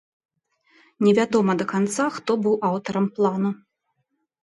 Невядома 1.09 1.57
да 1.61 1.69
канца, 1.73 2.09
хто 2.17 2.31
быў 2.47 2.59
аўтарам 2.73 3.05
плану. 3.19 3.57